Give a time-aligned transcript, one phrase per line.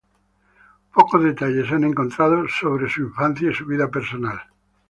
[0.95, 4.41] Pocos detalles se han encontrado acerca de su infancia y su vida personal.